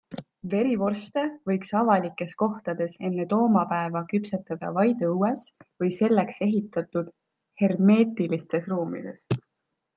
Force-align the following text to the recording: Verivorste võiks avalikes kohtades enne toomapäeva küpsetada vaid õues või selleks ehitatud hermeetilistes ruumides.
Verivorste 0.51 1.25
võiks 1.49 1.73
avalikes 1.81 2.33
kohtades 2.43 2.95
enne 3.09 3.27
toomapäeva 3.35 4.03
küpsetada 4.15 4.73
vaid 4.79 5.05
õues 5.11 5.45
või 5.83 5.93
selleks 6.01 6.43
ehitatud 6.49 7.15
hermeetilistes 7.65 8.71
ruumides. 8.75 9.41